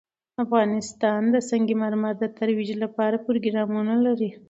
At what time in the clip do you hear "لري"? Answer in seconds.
4.05-4.29